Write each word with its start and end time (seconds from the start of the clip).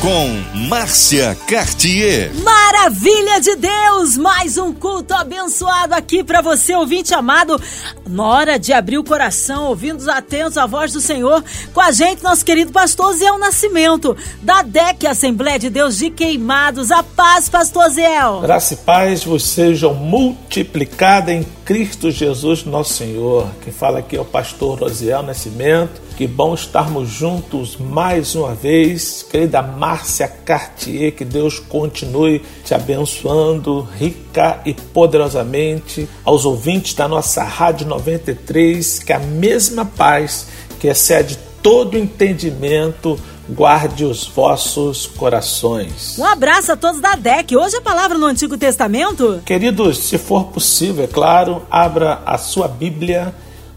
com 0.00 0.58
Márcia 0.68 1.36
Cartier. 1.46 2.32
Maravilha 2.34 3.40
de 3.40 3.56
Deus! 3.56 4.16
Mais 4.16 4.56
um 4.56 4.72
culto 4.72 5.12
abençoado 5.12 5.94
aqui 5.94 6.22
para 6.22 6.40
você, 6.40 6.74
ouvinte 6.74 7.12
amado. 7.12 7.60
Na 8.06 8.24
hora 8.24 8.58
de 8.58 8.72
abrir 8.72 8.98
o 8.98 9.04
coração, 9.04 9.64
ouvindo 9.64 10.08
atentos 10.10 10.56
à 10.56 10.66
voz 10.66 10.92
do 10.92 11.00
Senhor, 11.00 11.42
com 11.74 11.80
a 11.80 11.90
gente, 11.90 12.22
nosso 12.22 12.44
querido 12.44 12.70
pastor 12.70 13.12
Zé 13.14 13.36
Nascimento, 13.38 14.16
da 14.40 14.62
DEC 14.62 15.06
Assembleia 15.06 15.58
de 15.58 15.68
Deus 15.68 15.98
de 15.98 16.10
Queimados. 16.10 16.92
A 16.92 17.02
paz, 17.02 17.48
pastor 17.48 17.90
Zé. 17.90 18.18
Graça 18.42 18.74
e 18.74 18.76
paz 18.76 19.24
vos 19.24 19.44
sejam 19.44 19.94
multiplicada 19.94 21.32
em 21.32 21.44
Cristo 21.68 22.10
Jesus, 22.10 22.64
nosso 22.64 22.94
Senhor. 22.94 23.46
Quem 23.62 23.70
fala 23.70 23.98
aqui 23.98 24.16
é 24.16 24.20
o 24.22 24.24
pastor 24.24 24.80
Rosiel 24.80 25.22
Nascimento 25.22 26.00
que 26.16 26.26
bom 26.26 26.54
estarmos 26.54 27.10
juntos 27.10 27.76
mais 27.76 28.34
uma 28.34 28.54
vez. 28.54 29.22
Querida 29.22 29.60
Márcia 29.60 30.26
Cartier, 30.26 31.12
que 31.12 31.26
Deus 31.26 31.60
continue 31.60 32.42
te 32.64 32.72
abençoando 32.72 33.86
rica 33.98 34.62
e 34.64 34.72
poderosamente. 34.72 36.08
Aos 36.24 36.46
ouvintes 36.46 36.94
da 36.94 37.06
nossa 37.06 37.44
Rádio 37.44 37.86
93, 37.86 39.00
que 39.00 39.12
a 39.12 39.18
mesma 39.18 39.84
paz 39.84 40.48
que 40.80 40.88
excede 40.88 41.38
todo 41.62 41.98
entendimento 41.98 43.20
guarde 43.48 44.04
os 44.04 44.26
vossos 44.26 45.06
corações. 45.06 46.18
Um 46.18 46.24
abraço 46.24 46.72
a 46.72 46.76
todos 46.76 47.00
da 47.00 47.14
DEC. 47.14 47.56
Hoje 47.56 47.76
a 47.76 47.80
palavra 47.80 48.18
no 48.18 48.26
Antigo 48.26 48.58
Testamento. 48.58 49.40
Queridos, 49.44 49.98
se 49.98 50.18
for 50.18 50.44
possível, 50.46 51.04
é 51.04 51.06
claro, 51.06 51.62
abra 51.70 52.20
a 52.26 52.36
sua 52.36 52.68
Bíblia 52.68 53.34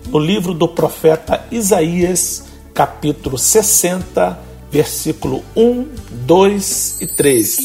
no 0.08 0.19
livro 0.19 0.53
do 0.53 0.67
profeta 0.67 1.45
Isaías, 1.52 2.45
capítulo 2.73 3.38
60, 3.38 4.38
versículo 4.69 5.44
1, 5.55 5.88
2 6.11 7.02
e 7.02 7.08
3. 7.08 7.58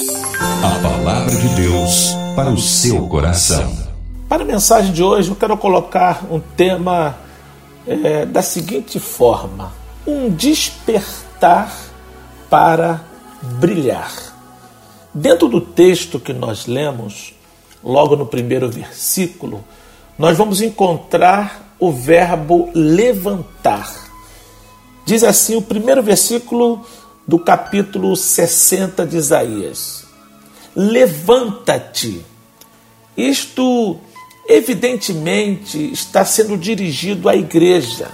A 0.63 0.79
palavra 0.81 1.35
de 1.35 1.49
Deus 1.49 2.15
para 2.37 2.51
o 2.51 2.59
seu 2.59 3.07
coração. 3.09 3.87
Para 4.29 4.43
a 4.43 4.47
mensagem 4.47 4.93
de 4.93 5.03
hoje, 5.03 5.31
eu 5.31 5.37
quero 5.37 5.57
colocar 5.57 6.25
um 6.31 6.41
tema 6.41 7.17
é, 7.87 8.27
da 8.27 8.43
seguinte 8.43 8.99
forma: 8.99 9.73
um 10.07 10.29
despertar 10.29 11.86
para 12.49 13.05
brilhar. 13.43 14.13
Dentro 15.13 15.49
do 15.49 15.61
texto 15.61 16.21
que 16.21 16.33
nós 16.33 16.67
lemos, 16.67 17.35
logo 17.83 18.17
no 18.17 18.27
primeiro 18.27 18.69
versículo, 18.69 19.65
nós 20.19 20.37
vamos 20.37 20.61
encontrar 20.61 21.75
o 21.79 21.91
verbo 21.91 22.71
levantar. 22.75 24.07
Diz 25.05 25.23
assim 25.23 25.57
o 25.57 25.63
primeiro 25.63 26.03
versículo 26.03 26.85
do 27.27 27.39
capítulo 27.39 28.17
60 28.17 29.07
de 29.07 29.17
Isaías: 29.17 30.05
Levanta-te. 30.75 32.25
Isto, 33.17 33.99
evidentemente, 34.47 35.93
está 35.93 36.25
sendo 36.25 36.57
dirigido 36.57 37.29
à 37.29 37.37
igreja. 37.37 38.11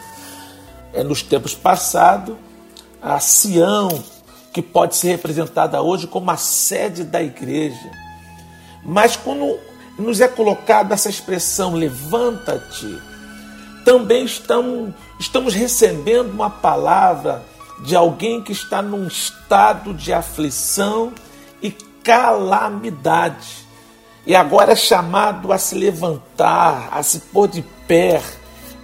É 0.92 1.02
nos 1.02 1.22
tempos 1.22 1.54
passados, 1.54 2.36
a 3.00 3.18
Sião, 3.18 4.02
que 4.52 4.60
pode 4.60 4.96
ser 4.96 5.08
representada 5.08 5.80
hoje 5.80 6.06
como 6.06 6.30
a 6.30 6.36
sede 6.36 7.04
da 7.04 7.22
igreja. 7.22 7.90
Mas 8.84 9.16
quando 9.16 9.58
nos 9.98 10.20
é 10.20 10.28
colocada 10.28 10.94
essa 10.94 11.08
expressão, 11.08 11.74
levanta-te, 11.74 13.00
também 13.84 14.24
estamos, 14.24 14.94
estamos 15.18 15.54
recebendo 15.54 16.30
uma 16.30 16.50
palavra 16.50 17.44
de 17.84 17.96
alguém 17.96 18.42
que 18.42 18.52
está 18.52 18.82
num 18.82 19.06
estado 19.06 19.94
de 19.94 20.12
aflição 20.12 21.12
e 21.62 21.70
calamidade. 22.02 23.66
E 24.24 24.36
agora 24.36 24.72
é 24.72 24.76
chamado 24.76 25.52
a 25.52 25.58
se 25.58 25.74
levantar, 25.74 26.88
a 26.92 27.02
se 27.02 27.18
pôr 27.18 27.48
de 27.48 27.62
pé, 27.88 28.22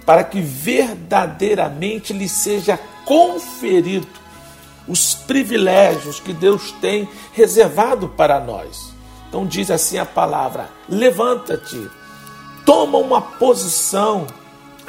para 0.05 0.23
que 0.23 0.41
verdadeiramente 0.41 2.11
lhe 2.11 2.27
seja 2.27 2.77
conferido 3.05 4.18
os 4.89 5.13
privilégios 5.13 6.19
que 6.19 6.33
Deus 6.33 6.71
tem 6.81 7.07
reservado 7.31 8.09
para 8.09 8.39
nós. 8.39 8.93
Então 9.29 9.45
diz 9.45 9.71
assim 9.71 9.99
a 9.99 10.05
palavra: 10.05 10.69
levanta-te, 10.89 11.89
toma 12.65 12.97
uma 12.97 13.21
posição 13.21 14.27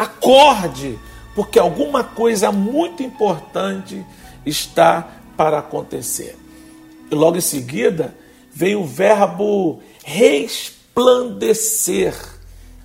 Acorde, 0.00 0.98
porque 1.34 1.58
alguma 1.58 2.02
coisa 2.02 2.50
muito 2.50 3.02
importante 3.02 4.02
está 4.46 5.06
para 5.36 5.58
acontecer. 5.58 6.38
E 7.10 7.14
logo 7.14 7.36
em 7.36 7.42
seguida 7.42 8.14
vem 8.50 8.76
o 8.76 8.86
verbo 8.86 9.82
resplandecer. 10.02 12.14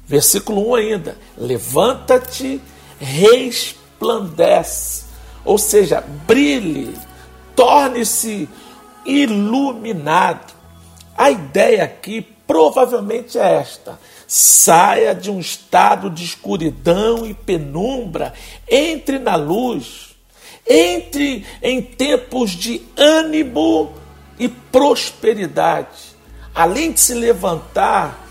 Versículo 0.06 0.72
1 0.72 0.76
ainda. 0.76 1.18
Levanta-te, 1.38 2.60
resplandece. 3.00 5.06
Ou 5.46 5.58
seja, 5.58 6.04
brilhe, 6.28 6.94
torne-se 7.56 8.50
iluminado. 9.06 10.54
A 11.18 11.32
ideia 11.32 11.84
aqui 11.84 12.22
provavelmente 12.22 13.38
é 13.38 13.56
esta: 13.56 14.00
Saia 14.28 15.14
de 15.14 15.30
um 15.32 15.40
estado 15.40 16.10
de 16.10 16.26
escuridão 16.26 17.26
e 17.26 17.34
penumbra, 17.34 18.34
entre 18.70 19.20
na 19.20 19.36
luz, 19.36 20.16
entre 20.68 21.46
em 21.62 21.82
tempos 21.82 22.52
de 22.52 22.82
ânimo 22.98 23.94
e 24.40 24.50
prosperidade. 24.50 26.16
Além 26.54 26.92
de 26.92 27.00
se 27.00 27.14
levantar, 27.14 28.28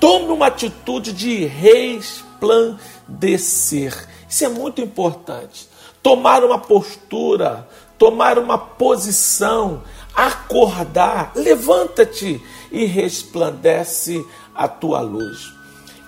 tome 0.00 0.32
uma 0.32 0.46
atitude 0.46 1.12
de 1.12 1.44
resplandecer. 1.46 4.06
Isso 4.28 4.44
é 4.44 4.48
muito 4.48 4.80
importante. 4.80 5.68
Tomar 6.02 6.44
uma 6.44 6.58
postura, 6.58 7.68
tomar 7.98 8.38
uma 8.38 8.56
posição, 8.56 9.82
acordar, 10.14 11.32
levanta-te 11.34 12.40
e 12.70 12.84
resplandece 12.84 14.24
a 14.54 14.68
tua 14.68 15.00
luz. 15.00 15.52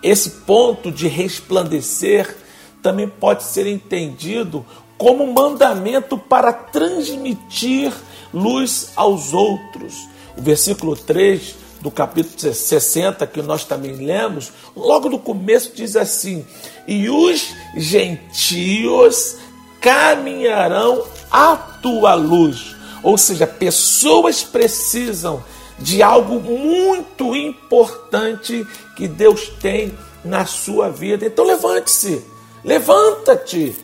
Esse 0.02 0.30
ponto 0.30 0.90
de 0.90 1.08
resplandecer 1.08 2.36
também 2.82 3.08
pode 3.08 3.42
ser 3.42 3.66
entendido 3.66 4.64
como 4.96 5.32
mandamento 5.32 6.16
para 6.16 6.52
transmitir 6.52 7.92
luz 8.32 8.92
aos 8.96 9.32
outros. 9.32 10.08
O 10.36 10.42
versículo 10.42 10.96
3 10.96 11.56
do 11.80 11.90
capítulo 11.90 12.54
60, 12.54 13.26
que 13.26 13.42
nós 13.42 13.64
também 13.64 13.92
lemos, 13.92 14.52
logo 14.76 15.08
no 15.08 15.18
começo 15.18 15.72
diz 15.74 15.96
assim: 15.96 16.46
E 16.86 17.08
os 17.08 17.54
gentios 17.76 19.36
caminharão 19.80 21.04
à 21.30 21.56
tua 21.56 22.14
luz. 22.14 22.76
Ou 23.02 23.16
seja, 23.16 23.46
pessoas 23.46 24.42
precisam 24.42 25.42
de 25.78 26.02
algo 26.02 26.40
muito 26.40 27.34
importante 27.34 28.66
que 28.94 29.08
Deus 29.08 29.48
tem 29.60 29.96
na 30.24 30.44
sua 30.44 30.90
vida. 30.90 31.24
Então 31.24 31.44
levante-se, 31.46 32.22
levanta-te, 32.62 33.74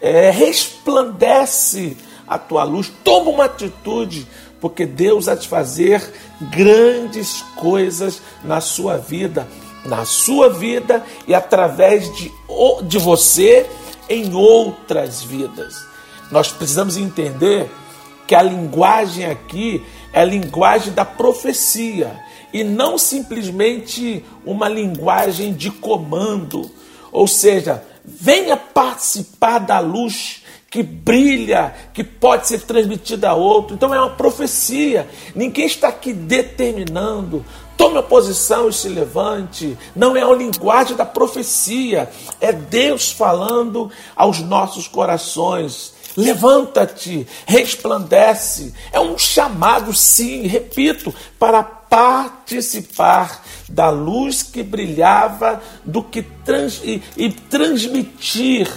é, 0.00 0.30
resplandece 0.30 1.96
a 2.26 2.38
tua 2.38 2.64
luz, 2.64 2.92
toma 3.02 3.30
uma 3.30 3.44
atitude, 3.46 4.28
porque 4.60 4.84
Deus 4.84 5.24
vai 5.26 5.36
te 5.36 5.48
fazer 5.48 6.12
grandes 6.40 7.42
coisas 7.56 8.20
na 8.44 8.60
sua 8.60 8.98
vida, 8.98 9.48
na 9.86 10.04
sua 10.04 10.50
vida 10.50 11.02
e 11.26 11.34
através 11.34 12.14
de, 12.14 12.30
de 12.82 12.98
você 12.98 13.66
em 14.08 14.34
outras 14.34 15.22
vidas. 15.22 15.87
Nós 16.30 16.52
precisamos 16.52 16.96
entender 16.96 17.70
que 18.26 18.34
a 18.34 18.42
linguagem 18.42 19.24
aqui 19.26 19.82
é 20.12 20.20
a 20.20 20.24
linguagem 20.24 20.92
da 20.92 21.04
profecia 21.04 22.18
e 22.52 22.62
não 22.62 22.98
simplesmente 22.98 24.24
uma 24.44 24.68
linguagem 24.68 25.52
de 25.52 25.70
comando. 25.70 26.70
Ou 27.10 27.26
seja, 27.26 27.82
venha 28.04 28.56
participar 28.56 29.58
da 29.58 29.78
luz 29.78 30.42
que 30.70 30.82
brilha, 30.82 31.74
que 31.94 32.04
pode 32.04 32.46
ser 32.46 32.60
transmitida 32.60 33.30
a 33.30 33.34
outro. 33.34 33.74
Então 33.74 33.94
é 33.94 33.98
uma 33.98 34.10
profecia. 34.10 35.08
Ninguém 35.34 35.66
está 35.66 35.88
aqui 35.88 36.12
determinando. 36.12 37.44
Tome 37.76 37.98
a 37.98 38.02
posição 38.02 38.68
e 38.68 38.72
se 38.72 38.88
levante. 38.88 39.78
Não 39.96 40.16
é 40.16 40.22
a 40.22 40.34
linguagem 40.34 40.96
da 40.96 41.06
profecia. 41.06 42.10
É 42.40 42.52
Deus 42.52 43.10
falando 43.10 43.90
aos 44.14 44.40
nossos 44.40 44.86
corações. 44.86 45.94
Levanta-te, 46.16 47.26
resplandece. 47.46 48.72
É 48.92 48.98
um 48.98 49.16
chamado, 49.16 49.92
sim, 49.92 50.46
repito, 50.46 51.14
para 51.38 51.62
participar 51.62 53.42
da 53.68 53.90
luz 53.90 54.42
que 54.42 54.62
brilhava, 54.62 55.60
do 55.84 56.02
que 56.02 56.22
trans, 56.22 56.80
e, 56.84 57.02
e 57.16 57.30
transmitir 57.30 58.68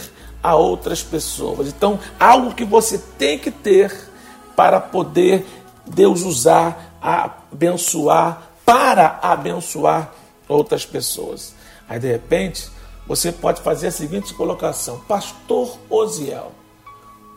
a 0.42 0.56
outras 0.56 1.04
pessoas. 1.04 1.68
Então, 1.68 2.00
algo 2.19 2.54
que 2.54 2.63
você 2.66 2.98
tem 3.18 3.38
que 3.38 3.51
ter 3.51 4.10
para 4.56 4.80
poder 4.80 5.45
Deus 5.86 6.22
usar, 6.22 6.98
abençoar, 7.01 8.50
para 8.66 9.19
abençoar 9.22 10.13
outras 10.48 10.86
pessoas. 10.86 11.54
Aí, 11.88 12.00
de 12.00 12.07
repente, 12.07 12.69
você 13.07 13.31
pode 13.31 13.62
fazer 13.62 13.88
a 13.88 13.92
seguinte 13.92 14.34
colocação: 14.34 15.00
Pastor 15.07 15.77
Osiel, 15.89 16.51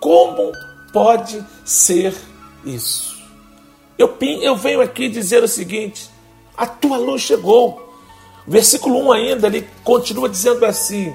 como 0.05 0.53
pode 0.93 1.43
ser 1.65 2.15
isso? 2.62 3.17
Eu, 3.97 4.15
eu 4.43 4.55
venho 4.55 4.83
aqui 4.83 5.09
dizer 5.09 5.43
o 5.43 5.49
seguinte: 5.49 6.11
a 6.55 6.67
tua 6.67 6.99
luz 6.99 7.23
chegou. 7.23 7.83
Versículo 8.47 8.99
1 9.06 9.12
ainda, 9.12 9.47
ele 9.47 9.67
continua 9.83 10.29
dizendo 10.29 10.67
assim: 10.67 11.11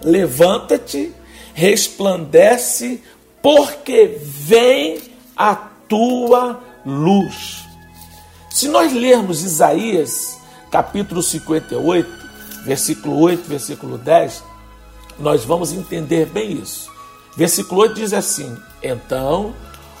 Levanta-te, 0.00 1.12
resplandece, 1.52 3.02
porque 3.42 4.16
vem 4.22 4.98
a 5.36 5.56
tua 5.88 6.62
luz. 6.86 7.64
Se 8.48 8.68
nós 8.68 8.92
lermos 8.92 9.42
Isaías, 9.42 10.38
capítulo 10.70 11.20
58, 11.20 12.08
versículo 12.64 13.18
8, 13.18 13.48
versículo 13.48 13.98
10, 13.98 14.44
nós 15.18 15.44
vamos 15.44 15.72
entender 15.72 16.26
bem 16.26 16.52
isso. 16.52 16.99
Versículo 17.36 17.82
8 17.82 17.94
diz 17.94 18.12
assim: 18.12 18.56
Então 18.82 19.54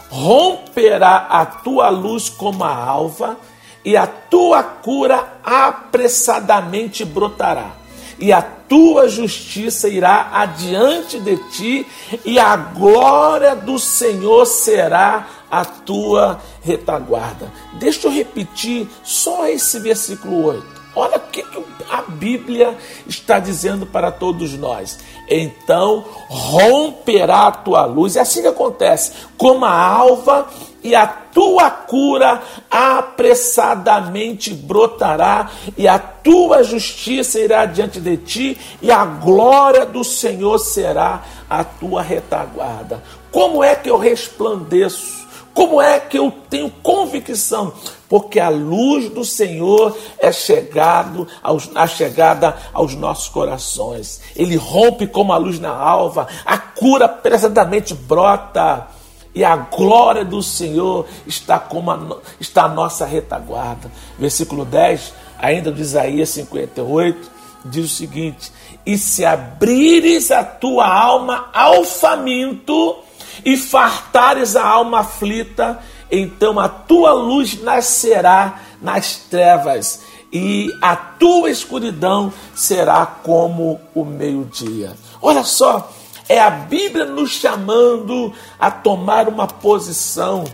romperá 0.08 1.26
a 1.30 1.46
tua 1.46 1.88
luz 1.88 2.28
como 2.28 2.64
a 2.64 2.74
alva, 2.74 3.38
e 3.84 3.96
a 3.96 4.06
tua 4.06 4.62
cura 4.62 5.40
apressadamente 5.42 7.04
brotará, 7.04 7.70
e 8.18 8.32
a 8.32 8.42
tua 8.42 9.08
justiça 9.08 9.88
irá 9.88 10.30
adiante 10.32 11.18
de 11.18 11.36
ti, 11.50 11.86
e 12.24 12.38
a 12.38 12.56
glória 12.56 13.56
do 13.56 13.78
Senhor 13.78 14.44
será 14.44 15.26
a 15.50 15.64
tua 15.64 16.40
retaguarda. 16.62 17.50
Deixa 17.78 18.06
eu 18.06 18.12
repetir 18.12 18.88
só 19.02 19.46
esse 19.46 19.78
versículo 19.78 20.44
8. 20.44 20.79
Olha 20.94 21.18
o 21.18 21.20
que 21.20 21.44
a 21.90 22.02
Bíblia 22.02 22.76
está 23.06 23.38
dizendo 23.38 23.86
para 23.86 24.10
todos 24.10 24.52
nós. 24.54 24.98
Então 25.28 26.04
romperá 26.28 27.46
a 27.46 27.52
tua 27.52 27.84
luz. 27.84 28.16
É 28.16 28.20
assim 28.20 28.42
que 28.42 28.48
acontece. 28.48 29.12
Como 29.36 29.64
a 29.64 29.72
alva 29.72 30.48
e 30.82 30.94
a 30.94 31.06
tua 31.06 31.70
cura 31.70 32.42
apressadamente 32.70 34.52
brotará, 34.52 35.50
e 35.76 35.86
a 35.86 35.98
tua 35.98 36.62
justiça 36.62 37.38
irá 37.38 37.66
diante 37.66 38.00
de 38.00 38.16
ti, 38.16 38.58
e 38.80 38.90
a 38.90 39.04
glória 39.04 39.84
do 39.84 40.02
Senhor 40.02 40.58
será 40.58 41.22
a 41.48 41.62
tua 41.62 42.02
retaguarda. 42.02 43.02
Como 43.30 43.62
é 43.62 43.76
que 43.76 43.90
eu 43.90 43.98
resplandeço? 43.98 45.19
Como 45.52 45.80
é 45.80 45.98
que 45.98 46.18
eu 46.18 46.32
tenho 46.48 46.70
convicção? 46.82 47.72
Porque 48.08 48.38
a 48.38 48.48
luz 48.48 49.08
do 49.10 49.24
Senhor 49.24 49.96
é 50.18 50.32
chegado 50.32 51.26
aos, 51.42 51.70
a 51.74 51.86
chegada 51.86 52.56
aos 52.72 52.94
nossos 52.94 53.28
corações. 53.28 54.20
Ele 54.36 54.56
rompe 54.56 55.06
como 55.06 55.32
a 55.32 55.36
luz 55.36 55.58
na 55.58 55.70
alva, 55.70 56.26
a 56.44 56.56
cura 56.58 57.08
pesadamente 57.08 57.94
brota. 57.94 58.88
E 59.32 59.44
a 59.44 59.56
glória 59.56 60.24
do 60.24 60.42
Senhor 60.42 61.06
está 61.24 61.58
como 61.58 61.90
a, 61.92 62.18
está 62.40 62.64
a 62.64 62.68
nossa 62.68 63.06
retaguarda. 63.06 63.90
Versículo 64.18 64.64
10, 64.64 65.14
ainda 65.38 65.70
de 65.70 65.82
Isaías 65.82 66.30
58, 66.30 67.30
diz 67.64 67.84
o 67.84 67.94
seguinte: 67.94 68.52
E 68.84 68.98
se 68.98 69.24
abrires 69.24 70.32
a 70.32 70.42
tua 70.42 70.86
alma 70.86 71.48
ao 71.52 71.84
faminto, 71.84 72.96
e 73.44 73.56
fartares 73.56 74.56
a 74.56 74.66
alma 74.66 75.00
aflita, 75.00 75.78
então 76.10 76.58
a 76.58 76.68
tua 76.68 77.12
luz 77.12 77.62
nascerá 77.62 78.60
nas 78.80 79.16
trevas, 79.16 80.02
e 80.32 80.72
a 80.80 80.94
tua 80.94 81.50
escuridão 81.50 82.32
será 82.54 83.04
como 83.04 83.80
o 83.94 84.04
meio-dia. 84.04 84.92
Olha 85.20 85.42
só, 85.42 85.90
é 86.28 86.40
a 86.40 86.50
Bíblia 86.50 87.04
nos 87.04 87.30
chamando 87.30 88.32
a 88.58 88.70
tomar 88.70 89.28
uma 89.28 89.48
posição, 89.48 90.44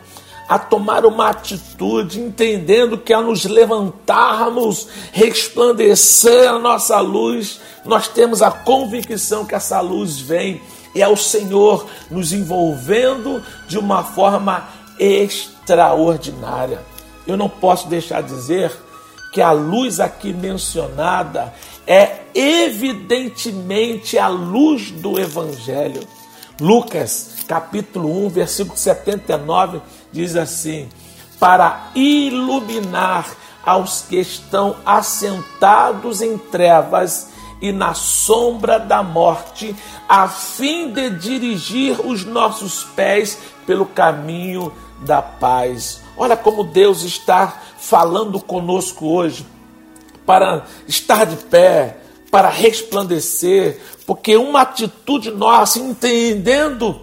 a 0.48 0.58
tomar 0.58 1.04
uma 1.04 1.28
atitude, 1.28 2.20
entendendo 2.20 2.96
que 2.96 3.12
ao 3.12 3.22
nos 3.22 3.44
levantarmos, 3.44 4.88
resplandecer 5.12 6.48
a 6.48 6.58
nossa 6.58 6.98
luz, 7.00 7.60
nós 7.84 8.08
temos 8.08 8.40
a 8.40 8.50
convicção 8.50 9.44
que 9.44 9.54
essa 9.54 9.80
luz 9.80 10.18
vem 10.18 10.62
e 10.96 11.02
é 11.02 11.08
o 11.08 11.16
Senhor 11.16 11.86
nos 12.10 12.32
envolvendo 12.32 13.42
de 13.68 13.78
uma 13.78 14.02
forma 14.02 14.66
extraordinária. 14.98 16.80
Eu 17.26 17.36
não 17.36 17.50
posso 17.50 17.86
deixar 17.86 18.22
de 18.22 18.34
dizer 18.34 18.72
que 19.30 19.42
a 19.42 19.52
luz 19.52 20.00
aqui 20.00 20.32
mencionada 20.32 21.52
é 21.86 22.20
evidentemente 22.34 24.16
a 24.16 24.28
luz 24.28 24.90
do 24.90 25.20
Evangelho. 25.20 26.00
Lucas, 26.58 27.44
capítulo 27.46 28.24
1, 28.24 28.30
versículo 28.30 28.78
79, 28.78 29.82
diz 30.10 30.34
assim: 30.34 30.88
Para 31.38 31.90
iluminar 31.94 33.36
aos 33.62 34.00
que 34.00 34.16
estão 34.16 34.76
assentados 34.86 36.22
em 36.22 36.38
trevas 36.38 37.35
e 37.60 37.72
na 37.72 37.92
sombra 37.94 38.78
da 38.78 39.02
morte, 39.02 39.74
a 40.08 40.28
fim 40.28 40.92
de 40.92 41.10
dirigir 41.10 42.00
os 42.06 42.24
nossos 42.24 42.84
pés 42.84 43.38
pelo 43.66 43.86
caminho 43.86 44.72
da 45.00 45.20
paz. 45.22 46.02
Olha 46.16 46.36
como 46.36 46.62
Deus 46.64 47.02
está 47.02 47.60
falando 47.78 48.40
conosco 48.40 49.06
hoje 49.06 49.46
para 50.24 50.64
estar 50.88 51.24
de 51.24 51.36
pé, 51.36 51.98
para 52.30 52.48
resplandecer, 52.48 53.80
porque 54.06 54.36
uma 54.36 54.62
atitude 54.62 55.30
nossa, 55.30 55.78
entendendo 55.78 57.00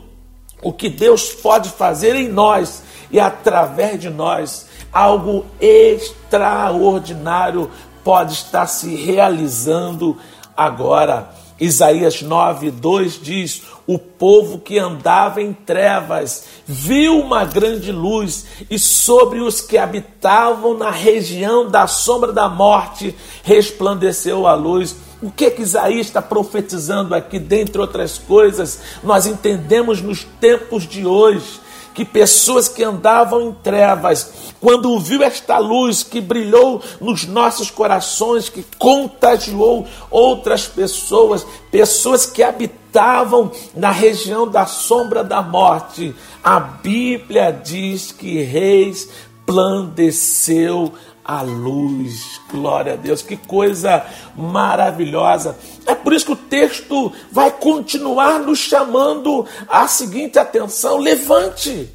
o 0.62 0.74
que 0.74 0.90
Deus 0.90 1.32
pode 1.32 1.70
fazer 1.70 2.16
em 2.16 2.30
nós 2.30 2.84
e 3.12 3.20
através 3.20 4.00
de 4.00 4.10
nós, 4.10 4.68
algo 4.92 5.46
extraordinário 5.60 7.70
pode 8.04 8.34
estar 8.34 8.68
se 8.68 8.96
realizando 8.96 10.18
agora. 10.56 11.30
Isaías 11.60 12.22
9, 12.22 12.72
2 12.72 13.20
diz: 13.22 13.62
O 13.86 13.98
povo 13.98 14.60
que 14.60 14.80
andava 14.80 15.42
em 15.42 15.54
trevas 15.54 16.46
viu 16.66 17.20
uma 17.20 17.46
grande 17.46 17.92
luz, 17.92 18.46
e 18.70 18.80
sobre 18.80 19.40
os 19.40 19.62
que 19.62 19.78
habitavam 19.78 20.78
na 20.78 20.92
região 20.92 21.70
da 21.70 21.88
sombra 21.88 22.34
da 22.34 22.50
morte 22.50 23.16
resplandeceu 23.44 24.48
a 24.48 24.56
luz. 24.56 24.96
O 25.22 25.32
que, 25.32 25.50
que 25.52 25.62
Isaías 25.62 26.08
está 26.08 26.22
profetizando 26.22 27.16
aqui, 27.16 27.40
dentre 27.40 27.80
outras 27.80 28.18
coisas, 28.18 28.82
nós 29.02 29.26
entendemos 29.26 30.02
nos 30.02 30.26
tempos 30.42 30.86
de 30.86 31.06
hoje 31.06 31.63
que 31.94 32.04
pessoas 32.04 32.68
que 32.68 32.84
andavam 32.84 33.42
em 33.42 33.52
trevas, 33.54 34.54
quando 34.60 35.00
viu 35.00 35.22
esta 35.22 35.58
luz 35.58 36.04
que 36.04 36.20
brilhou 36.20 36.82
nos 37.00 37.26
nossos 37.26 37.70
corações, 37.70 38.50
que 38.50 38.66
contagiou 38.78 39.86
outras 40.10 40.68
pessoas, 40.68 41.46
pessoas 41.72 42.26
que 42.26 42.42
habitavam 42.42 43.52
na 43.76 43.92
região 43.92 44.48
da 44.48 44.66
sombra 44.66 45.24
da 45.24 45.42
morte, 45.42 46.16
a 46.44 46.60
Bíblia 46.60 47.52
diz 47.52 48.12
que 48.12 48.42
reis 48.42 49.10
plandeceu 49.46 50.94
a 51.24 51.42
luz. 51.42 52.40
Glória 52.50 52.94
a 52.94 52.96
Deus, 52.96 53.22
que 53.22 53.38
coisa 53.38 54.06
maravilhosa. 54.36 55.58
É 55.86 55.96
por 55.96 56.14
isso 56.14 56.26
que 56.26 56.32
o 56.34 56.36
texto 56.36 57.12
vai 57.32 57.52
continuar 57.52 58.40
nos 58.40 58.60
chamando 58.60 59.46
a 59.68 59.88
seguinte 59.88 60.38
atenção: 60.38 60.98
levante, 60.98 61.90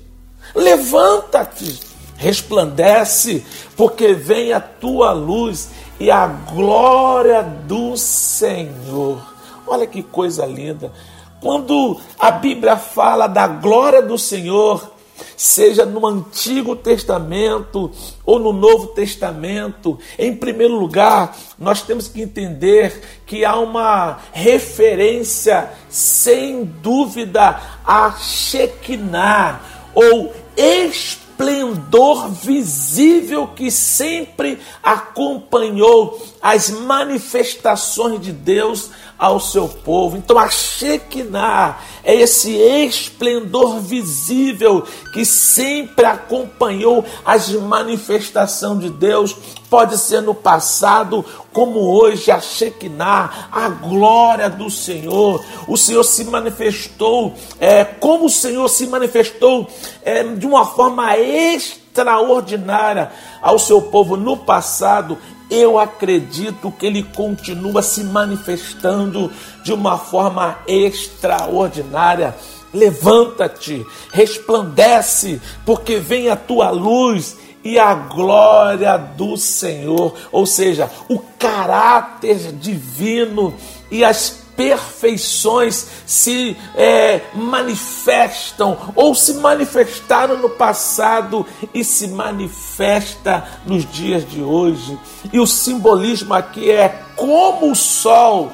levanta-te, 0.54 1.78
resplandece, 2.16 3.44
porque 3.76 4.14
vem 4.14 4.52
a 4.52 4.61
tua 4.61 5.12
luz 5.12 5.70
e 6.00 6.11
a 6.11 6.26
glória 6.26 7.42
do 7.42 7.97
Senhor. 7.97 9.20
Olha 9.66 9.87
que 9.87 10.02
coisa 10.02 10.47
linda. 10.47 10.92
Quando 11.40 12.00
a 12.18 12.30
Bíblia 12.30 12.76
fala 12.76 13.26
da 13.26 13.47
glória 13.47 14.02
do 14.02 14.18
Senhor, 14.18 14.98
seja 15.37 15.85
no 15.85 16.07
Antigo 16.07 16.77
Testamento 16.77 17.91
ou 18.25 18.39
no 18.39 18.53
Novo 18.53 18.89
Testamento, 18.89 19.99
em 20.19 20.35
primeiro 20.35 20.75
lugar, 20.75 21.37
nós 21.59 21.83
temos 21.83 22.09
que 22.09 22.23
entender 22.23 23.21
que 23.27 23.45
há 23.45 23.57
uma 23.57 24.19
referência, 24.33 25.71
sem 25.89 26.65
dúvida, 26.65 27.61
a 27.85 28.13
Shekinah 28.13 29.61
ou 29.95 30.33
esplendor 30.57 32.31
visível 32.31 33.49
que 33.49 33.71
sempre 33.71 34.59
acompanhou 34.83 36.21
as 36.43 36.71
manifestações 36.71 38.21
de 38.21 38.33
Deus 38.33 38.91
ao 39.19 39.41
seu 39.41 39.69
povo. 39.69 40.17
Então 40.17 40.39
a 40.39 40.49
Shekinah 40.49 41.79
é 42.05 42.15
esse 42.15 42.53
esplendor 42.53 43.81
visível 43.81 44.87
que 45.13 45.25
sempre 45.25 46.05
acompanhou 46.05 47.05
as 47.25 47.49
manifestações 47.51 48.81
de 48.81 48.91
Deus. 48.91 49.35
Pode 49.69 49.99
ser 49.99 50.23
no 50.23 50.35
passado, 50.35 51.25
como 51.53 51.81
hoje, 51.81 52.31
a 52.31 52.41
Shekinah, 52.41 53.49
a 53.51 53.69
glória 53.69 54.49
do 54.49 54.71
Senhor. 54.71 55.45
O 55.67 55.77
Senhor 55.77 56.05
se 56.05 56.25
manifestou, 56.25 57.35
é, 57.59 57.85
como 57.85 58.27
o 58.27 58.31
Senhor 58.31 58.69
se 58.69 58.87
manifestou 58.87 59.69
é, 60.03 60.23
de 60.23 60.47
uma 60.47 60.65
forma 60.65 61.19
extraordinária 61.19 63.11
ao 63.43 63.59
seu 63.59 63.83
povo 63.83 64.17
no 64.17 64.37
passado 64.37 65.19
eu 65.50 65.78
acredito 65.78 66.71
que 66.73 66.87
ele 66.87 67.02
continua 67.02 67.83
se 67.83 68.05
manifestando 68.05 69.31
de 69.62 69.73
uma 69.73 69.99
forma 69.99 70.59
extraordinária. 70.67 72.35
Levanta-te, 72.73 73.85
resplandece, 74.12 75.40
porque 75.64 75.97
vem 75.97 76.28
a 76.28 76.37
tua 76.37 76.71
luz 76.71 77.37
e 77.64 77.78
a 77.78 77.95
glória 77.95 78.97
do 78.97 79.37
Senhor, 79.37 80.14
ou 80.31 80.47
seja, 80.47 80.90
o 81.09 81.19
caráter 81.38 82.52
divino 82.52 83.55
e 83.90 84.05
as 84.05 84.48
perfeições 84.59 85.87
se 86.05 86.57
é, 86.75 87.21
manifestam 87.33 88.93
ou 88.97 89.15
se 89.15 89.35
manifestaram 89.35 90.37
no 90.37 90.50
passado 90.50 91.47
e 91.73 91.85
se 91.85 92.09
manifesta 92.09 93.47
nos 93.65 93.88
dias 93.88 94.29
de 94.29 94.43
hoje. 94.43 94.99
E 95.33 95.38
o 95.38 95.47
simbolismo 95.47 96.35
aqui 96.35 96.73
é 96.73 96.88
como 97.15 97.71
o 97.71 97.77
sol 97.77 98.53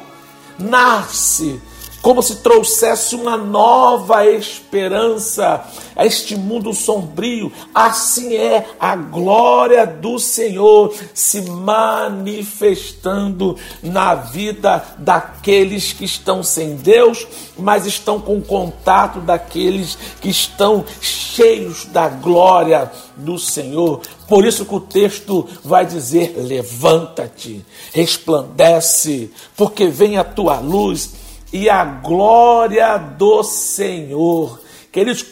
nasce 0.58 1.60
como 2.04 2.22
se 2.22 2.36
trouxesse 2.36 3.14
uma 3.14 3.34
nova 3.34 4.26
esperança 4.26 5.64
a 5.96 6.04
este 6.04 6.36
mundo 6.36 6.74
sombrio. 6.74 7.50
Assim 7.74 8.34
é 8.34 8.66
a 8.78 8.94
glória 8.94 9.86
do 9.86 10.18
Senhor 10.18 10.94
se 11.14 11.40
manifestando 11.40 13.56
na 13.82 14.14
vida 14.14 14.84
daqueles 14.98 15.94
que 15.94 16.04
estão 16.04 16.42
sem 16.42 16.76
Deus, 16.76 17.26
mas 17.58 17.86
estão 17.86 18.20
com 18.20 18.38
contato 18.42 19.20
daqueles 19.20 19.96
que 20.20 20.28
estão 20.28 20.84
cheios 21.00 21.86
da 21.86 22.10
glória 22.10 22.92
do 23.16 23.38
Senhor. 23.38 24.02
Por 24.28 24.44
isso 24.44 24.66
que 24.66 24.74
o 24.74 24.80
texto 24.80 25.48
vai 25.64 25.86
dizer: 25.86 26.34
levanta-te, 26.36 27.64
resplandece, 27.94 29.30
porque 29.56 29.86
vem 29.86 30.18
a 30.18 30.24
tua 30.24 30.58
luz 30.58 31.23
e 31.54 31.70
a 31.70 31.84
glória 31.84 32.98
do 32.98 33.44
Senhor. 33.44 34.60
Queridos, 34.90 35.24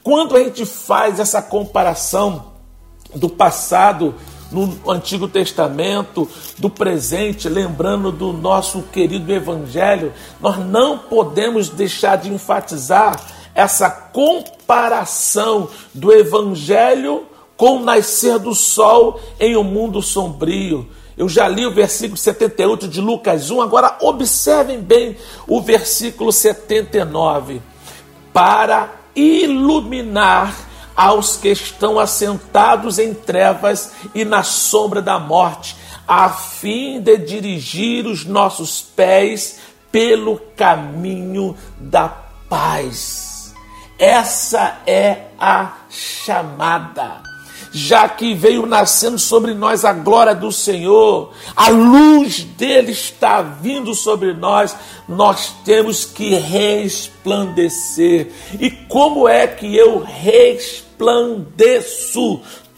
quando 0.00 0.36
a 0.36 0.38
gente 0.38 0.64
faz 0.64 1.18
essa 1.18 1.42
comparação 1.42 2.52
do 3.12 3.28
passado 3.28 4.14
no 4.52 4.78
Antigo 4.88 5.26
Testamento, 5.26 6.28
do 6.58 6.70
presente, 6.70 7.48
lembrando 7.48 8.12
do 8.12 8.32
nosso 8.32 8.82
querido 8.82 9.32
Evangelho, 9.32 10.12
nós 10.40 10.58
não 10.58 10.96
podemos 10.96 11.68
deixar 11.68 12.18
de 12.18 12.32
enfatizar 12.32 13.20
essa 13.52 13.90
comparação 13.90 15.68
do 15.92 16.12
Evangelho 16.12 17.26
com 17.56 17.78
o 17.78 17.84
nascer 17.84 18.38
do 18.38 18.54
sol 18.54 19.18
em 19.40 19.56
um 19.56 19.64
mundo 19.64 20.00
sombrio. 20.00 20.88
Eu 21.22 21.28
já 21.28 21.46
li 21.46 21.64
o 21.64 21.70
versículo 21.70 22.16
78 22.16 22.88
de 22.88 23.00
Lucas 23.00 23.48
1, 23.48 23.62
agora 23.62 23.96
observem 24.00 24.80
bem 24.80 25.16
o 25.46 25.62
versículo 25.62 26.32
79. 26.32 27.62
Para 28.32 28.90
iluminar 29.14 30.52
aos 30.96 31.36
que 31.36 31.50
estão 31.50 32.00
assentados 32.00 32.98
em 32.98 33.14
trevas 33.14 33.92
e 34.12 34.24
na 34.24 34.42
sombra 34.42 35.00
da 35.00 35.16
morte, 35.20 35.76
a 36.08 36.28
fim 36.28 37.00
de 37.00 37.16
dirigir 37.18 38.04
os 38.04 38.24
nossos 38.24 38.82
pés 38.82 39.60
pelo 39.92 40.40
caminho 40.56 41.56
da 41.78 42.08
paz. 42.48 43.54
Essa 43.96 44.80
é 44.84 45.26
a 45.38 45.70
chamada 45.88 47.31
já 47.72 48.08
que 48.08 48.34
veio 48.34 48.66
nascendo 48.66 49.18
sobre 49.18 49.54
nós 49.54 49.84
a 49.84 49.92
glória 49.92 50.34
do 50.34 50.52
Senhor, 50.52 51.32
a 51.56 51.70
luz 51.70 52.44
dele 52.44 52.92
está 52.92 53.40
vindo 53.40 53.94
sobre 53.94 54.34
nós, 54.34 54.76
nós 55.08 55.54
temos 55.64 56.04
que 56.04 56.34
resplandecer. 56.34 58.30
E 58.60 58.70
como 58.70 59.26
é 59.26 59.46
que 59.46 59.74
eu 59.74 60.00
resplandeço? 60.00 60.82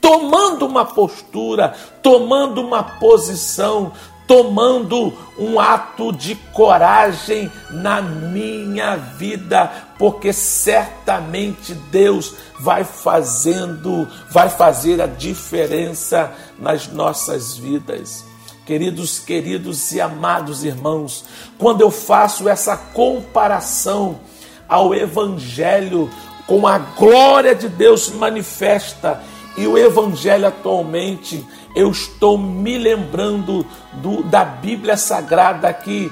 Tomando 0.01 0.65
uma 0.67 0.85
postura, 0.85 1.75
tomando 2.03 2.61
uma 2.61 2.83
posição, 2.83 3.93
tomando 4.27 5.13
um 5.39 5.59
ato 5.61 6.13
de 6.13 6.35
coragem 6.53 7.51
na 7.71 8.01
minha 8.01 8.97
vida, 8.97 9.71
porque 9.99 10.33
certamente 10.33 11.75
Deus 11.91 12.35
vai 12.59 12.85
fazendo, 12.85 14.09
vai 14.31 14.49
fazer 14.49 15.01
a 15.01 15.07
diferença 15.07 16.33
nas 16.59 16.89
nossas 16.89 17.57
vidas. 17.57 18.25
Queridos, 18.65 19.19
queridos 19.19 19.93
e 19.93 20.01
amados 20.01 20.65
irmãos, 20.65 21.25
quando 21.59 21.83
eu 21.83 21.91
faço 21.91 22.49
essa 22.49 22.77
comparação 22.77 24.21
ao 24.67 24.95
Evangelho 24.95 26.11
com 26.47 26.67
a 26.67 26.79
glória 26.79 27.55
de 27.55 27.69
Deus 27.69 28.11
manifesta 28.11 29.23
e 29.57 29.67
o 29.67 29.79
Evangelho 29.79 30.47
atualmente 30.47 31.45
eu 31.75 31.91
estou 31.91 32.39
me 32.39 32.79
lembrando 32.79 33.67
do, 33.95 34.23
da 34.23 34.45
Bíblia 34.45 34.97
Sagrada 34.97 35.73
que 35.73 36.11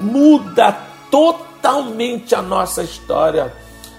muda 0.00 0.72
totalmente 1.10 2.34
a 2.34 2.42
nossa 2.42 2.82
história. 2.82 3.52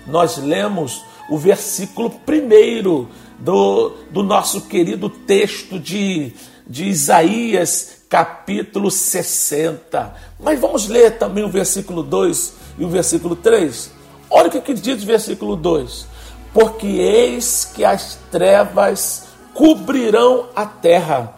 Nós 0.08 0.38
lemos 0.38 1.04
o 1.30 1.38
versículo 1.38 2.10
primeiro 2.10 3.08
do, 3.40 3.94
do 4.10 4.24
nosso 4.24 4.62
querido 4.62 5.10
texto 5.10 5.80
de, 5.80 6.34
de 6.68 6.86
Isaías, 6.86 8.04
capítulo 8.10 8.92
60. 8.92 10.14
Mas 10.40 10.60
vamos 10.60 10.88
ler 10.88 11.18
também 11.18 11.44
o 11.44 11.50
versículo 11.50 12.04
2 12.04 12.54
e 12.80 12.86
o 12.86 12.90
versículo 12.90 13.36
3. 13.36 13.92
Olha 14.30 14.48
o 14.48 14.52
que, 14.52 14.62
que 14.62 14.74
diz 14.74 15.04
o 15.04 15.06
versículo 15.06 15.56
2: 15.56 16.08
Porque 16.54 16.88
eis 16.88 17.66
que 17.74 17.86
as 17.86 18.18
trevas 18.30 19.26
cobrirão 19.54 20.48
a 20.56 20.66
terra 20.66 21.36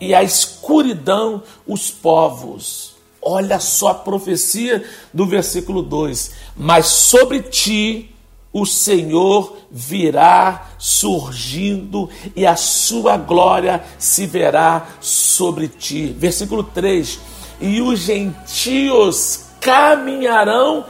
e 0.00 0.14
a 0.14 0.22
escuridão 0.22 1.42
os 1.66 1.90
povos. 1.90 2.96
Olha 3.20 3.58
só 3.58 3.88
a 3.88 3.94
profecia 3.94 4.84
do 5.12 5.26
versículo 5.26 5.82
2: 5.82 6.32
Mas 6.56 6.86
sobre 6.86 7.42
ti 7.42 8.14
o 8.52 8.64
Senhor 8.64 9.56
virá 9.70 10.68
surgindo 10.78 12.08
e 12.34 12.46
a 12.46 12.56
sua 12.56 13.16
glória 13.16 13.84
se 13.98 14.26
verá 14.26 14.86
sobre 15.00 15.68
ti. 15.68 16.14
Versículo 16.16 16.62
3: 16.62 17.18
E 17.60 17.82
os 17.82 18.00
gentios 18.00 19.44
caminharão 19.60 20.86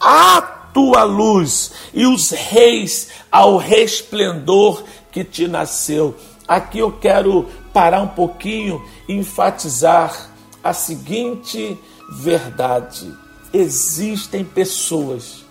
à 0.00 0.57
tua 0.78 1.02
luz, 1.02 1.72
e 1.92 2.06
os 2.06 2.30
reis 2.30 3.08
ao 3.32 3.56
resplendor 3.56 4.84
que 5.10 5.24
te 5.24 5.48
nasceu. 5.48 6.14
Aqui 6.46 6.78
eu 6.78 6.92
quero 6.92 7.48
parar 7.72 8.00
um 8.00 8.06
pouquinho 8.06 8.80
e 9.08 9.14
enfatizar 9.14 10.30
a 10.62 10.72
seguinte 10.72 11.76
verdade: 12.12 13.12
existem 13.52 14.44
pessoas 14.44 15.44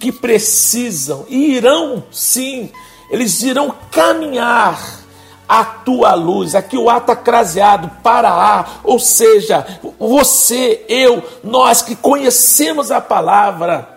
que 0.00 0.10
precisam 0.10 1.24
e 1.28 1.52
irão 1.52 2.02
sim, 2.10 2.68
eles 3.08 3.42
irão 3.44 3.72
caminhar 3.92 5.04
a 5.48 5.64
tua 5.64 6.14
luz. 6.14 6.56
Aqui 6.56 6.76
o 6.76 6.90
A 6.90 6.98
está 6.98 7.14
craseado 7.14 7.88
para 8.02 8.28
A, 8.28 8.66
ou 8.82 8.98
seja, 8.98 9.64
você, 10.00 10.84
eu, 10.88 11.22
nós 11.44 11.80
que 11.80 11.94
conhecemos 11.94 12.90
a 12.90 13.00
palavra, 13.00 13.93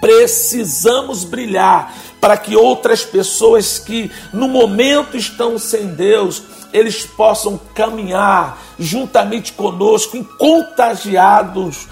Precisamos 0.00 1.24
brilhar 1.24 1.94
para 2.20 2.36
que 2.36 2.56
outras 2.56 3.04
pessoas 3.04 3.78
que 3.78 4.10
no 4.32 4.48
momento 4.48 5.16
estão 5.16 5.58
sem 5.58 5.88
Deus, 5.88 6.42
eles 6.72 7.04
possam 7.04 7.60
caminhar 7.74 8.58
juntamente 8.78 9.52
conosco, 9.52 10.22
contagiados 10.38 11.88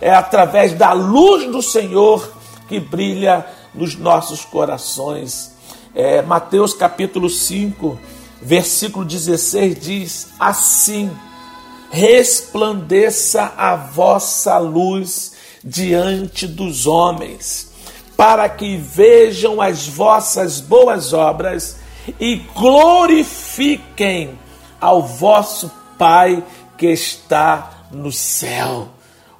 é, 0.00 0.10
através 0.10 0.74
da 0.74 0.92
luz 0.92 1.50
do 1.50 1.62
Senhor 1.62 2.32
que 2.68 2.80
brilha 2.80 3.46
nos 3.74 3.96
nossos 3.96 4.44
corações. 4.44 5.52
É, 5.94 6.22
Mateus 6.22 6.72
capítulo 6.72 7.28
5, 7.28 7.98
versículo 8.40 9.04
16 9.04 9.80
diz 9.80 10.28
assim: 10.38 11.10
Resplandeça 11.90 13.52
a 13.56 13.76
vossa 13.76 14.58
luz 14.58 15.31
diante 15.62 16.46
dos 16.46 16.86
homens, 16.86 17.72
para 18.16 18.48
que 18.48 18.76
vejam 18.76 19.60
as 19.60 19.86
vossas 19.86 20.60
boas 20.60 21.12
obras 21.12 21.76
e 22.20 22.36
glorifiquem 22.54 24.38
ao 24.80 25.02
vosso 25.02 25.70
Pai 25.96 26.42
que 26.76 26.88
está 26.88 27.86
no 27.92 28.10
céu. 28.10 28.88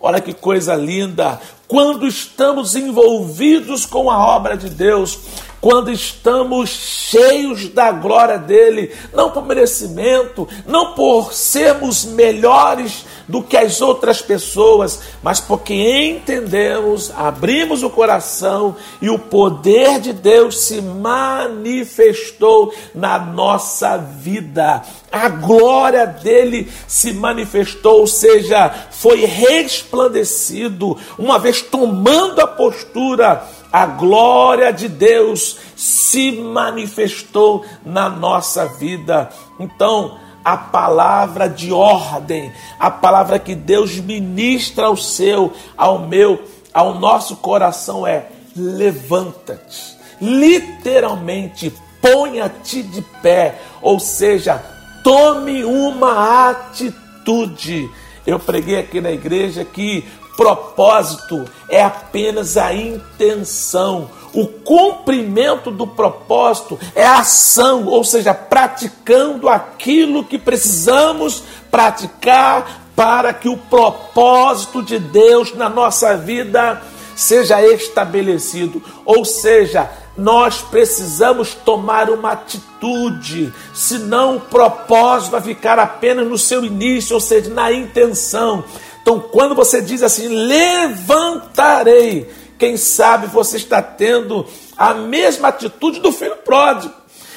Olha 0.00 0.20
que 0.20 0.32
coisa 0.32 0.74
linda! 0.76 1.40
Quando 1.66 2.06
estamos 2.06 2.76
envolvidos 2.76 3.86
com 3.86 4.10
a 4.10 4.18
obra 4.36 4.56
de 4.56 4.68
Deus, 4.68 5.18
quando 5.62 5.92
estamos 5.92 6.70
cheios 6.70 7.68
da 7.68 7.92
glória 7.92 8.36
dele, 8.36 8.90
não 9.14 9.30
por 9.30 9.46
merecimento, 9.46 10.48
não 10.66 10.92
por 10.94 11.32
sermos 11.32 12.04
melhores 12.04 13.06
do 13.28 13.40
que 13.40 13.56
as 13.56 13.80
outras 13.80 14.20
pessoas, 14.20 15.00
mas 15.22 15.38
porque 15.38 15.72
entendemos, 15.72 17.12
abrimos 17.16 17.84
o 17.84 17.90
coração 17.90 18.74
e 19.00 19.08
o 19.08 19.20
poder 19.20 20.00
de 20.00 20.12
Deus 20.12 20.64
se 20.64 20.82
manifestou 20.82 22.74
na 22.92 23.16
nossa 23.20 23.96
vida. 23.96 24.82
A 25.12 25.28
glória 25.28 26.06
dele 26.06 26.72
se 26.88 27.12
manifestou, 27.12 28.00
ou 28.00 28.06
seja, 28.08 28.68
foi 28.90 29.24
resplandecido, 29.26 30.98
uma 31.16 31.38
vez 31.38 31.62
tomando 31.62 32.40
a 32.40 32.48
postura 32.48 33.48
a 33.72 33.86
glória 33.86 34.72
de 34.72 34.86
Deus 34.86 35.56
se 35.74 36.32
manifestou 36.32 37.64
na 37.84 38.08
nossa 38.08 38.66
vida. 38.66 39.30
Então, 39.58 40.18
a 40.44 40.56
palavra 40.56 41.48
de 41.48 41.72
ordem, 41.72 42.52
a 42.78 42.90
palavra 42.90 43.38
que 43.38 43.54
Deus 43.54 43.96
ministra 43.96 44.86
ao 44.86 44.96
seu, 44.96 45.52
ao 45.76 46.00
meu, 46.00 46.42
ao 46.74 46.94
nosso 46.94 47.36
coração 47.36 48.06
é: 48.06 48.26
levanta-te. 48.54 49.96
Literalmente, 50.20 51.72
ponha-te 52.00 52.82
de 52.82 53.02
pé, 53.22 53.58
ou 53.80 53.98
seja, 53.98 54.62
tome 55.02 55.64
uma 55.64 56.50
atitude. 56.50 57.88
Eu 58.26 58.38
preguei 58.38 58.78
aqui 58.78 59.00
na 59.00 59.10
igreja 59.10 59.64
que 59.64 60.04
propósito 60.36 61.44
é 61.68 61.82
apenas 61.82 62.56
a 62.56 62.72
intenção. 62.74 64.10
O 64.32 64.46
cumprimento 64.46 65.70
do 65.70 65.86
propósito 65.86 66.78
é 66.94 67.04
a 67.04 67.18
ação, 67.18 67.86
ou 67.86 68.02
seja, 68.02 68.32
praticando 68.32 69.48
aquilo 69.48 70.24
que 70.24 70.38
precisamos 70.38 71.42
praticar 71.70 72.82
para 72.96 73.32
que 73.32 73.48
o 73.48 73.56
propósito 73.56 74.82
de 74.82 74.98
Deus 74.98 75.54
na 75.54 75.68
nossa 75.68 76.16
vida 76.16 76.80
seja 77.14 77.62
estabelecido. 77.62 78.82
Ou 79.04 79.24
seja, 79.24 79.90
nós 80.16 80.60
precisamos 80.60 81.54
tomar 81.54 82.10
uma 82.10 82.32
atitude, 82.32 83.52
senão 83.72 84.36
o 84.36 84.40
propósito 84.40 85.32
vai 85.32 85.40
ficar 85.40 85.78
apenas 85.78 86.26
no 86.26 86.36
seu 86.36 86.64
início, 86.64 87.14
ou 87.14 87.20
seja, 87.20 87.50
na 87.50 87.72
intenção. 87.72 88.64
Então, 89.02 89.20
quando 89.20 89.54
você 89.54 89.82
diz 89.82 90.02
assim, 90.02 90.28
levantarei, 90.28 92.30
quem 92.56 92.76
sabe 92.76 93.26
você 93.26 93.56
está 93.56 93.82
tendo 93.82 94.46
a 94.78 94.94
mesma 94.94 95.48
atitude 95.48 95.98
do 95.98 96.12
filho 96.12 96.36
pródigo, 96.36 96.94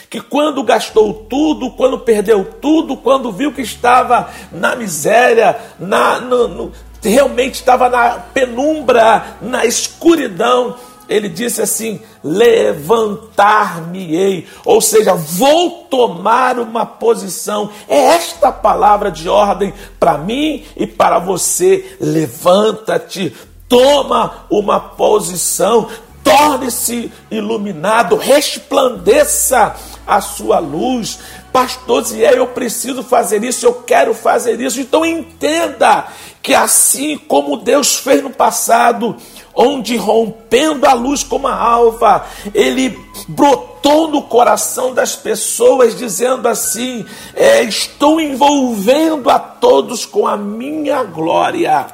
que 0.08 0.22
quando 0.22 0.64
gastou 0.64 1.26
tudo, 1.28 1.72
quando 1.72 2.00
perdeu 2.00 2.46
tudo, 2.62 2.96
quando 2.96 3.32
viu 3.32 3.52
que 3.52 3.64
estava 3.64 4.30
na 4.52 4.76
miséria, 4.76 5.60
na, 5.80 6.20
no, 6.20 6.48
no, 6.48 6.72
realmente 7.02 7.56
estava 7.56 7.90
na 7.90 8.12
penumbra, 8.12 9.38
na 9.42 9.66
escuridão, 9.66 10.76
ele 11.08 11.30
disse 11.30 11.62
assim: 11.62 12.02
levantar-me-ei, 12.24 14.48
ou 14.64 14.82
seja, 14.82 15.14
vou 15.14 15.86
tomar 15.90 16.58
uma 16.60 16.84
posição. 16.86 17.70
É 17.88 17.98
esta 17.98 18.52
palavra 18.52 19.12
de 19.12 19.30
ordem 19.30 19.74
para 20.00 20.18
mim 20.18 20.66
e 20.76 20.88
para 20.88 21.20
você. 21.20 21.96
Levanta-te, 22.00 23.32
toma 23.70 24.48
uma 24.50 24.80
posição, 24.80 25.88
torne-se 26.24 27.12
iluminado, 27.30 28.16
resplandeça 28.16 29.76
a 30.08 30.22
sua 30.22 30.60
luz. 30.60 31.20
Pastor 31.52 32.04
Zé, 32.04 32.38
eu 32.38 32.48
preciso 32.48 33.02
fazer 33.02 33.44
isso, 33.44 33.66
eu 33.66 33.74
quero 33.74 34.14
fazer 34.14 34.60
isso. 34.60 34.82
Então 34.82 35.06
entenda 35.06 36.08
que 36.42 36.54
assim 36.54 37.18
como 37.18 37.58
Deus 37.58 37.96
fez 37.96 38.22
no 38.22 38.30
passado, 38.30 39.16
onde 39.56 39.96
rompendo 39.96 40.86
a 40.86 40.94
luz 40.94 41.24
como 41.24 41.48
a 41.48 41.56
alva, 41.56 42.26
ele 42.54 43.00
brotou 43.28 44.08
no 44.08 44.22
coração 44.24 44.94
das 44.94 45.16
pessoas, 45.16 45.98
dizendo 45.98 46.48
assim: 46.48 47.06
é, 47.34 47.64
Estou 47.64 48.20
envolvendo 48.20 49.30
a 49.30 49.40
todos 49.40 50.06
com 50.06 50.28
a 50.28 50.36
minha 50.36 51.04
glória. 51.04 51.88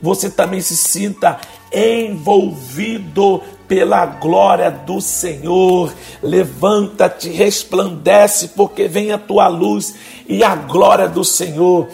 Você 0.00 0.28
também 0.28 0.60
se 0.60 0.76
sinta 0.76 1.40
envolvido 1.72 3.42
pela 3.66 4.04
glória 4.06 4.70
do 4.70 5.00
Senhor. 5.00 5.92
Levanta-te, 6.22 7.30
resplandece, 7.30 8.48
porque 8.48 8.86
vem 8.86 9.12
a 9.12 9.18
tua 9.18 9.48
luz 9.48 9.94
e 10.28 10.44
a 10.44 10.54
glória 10.54 11.08
do 11.08 11.24
Senhor. 11.24 11.88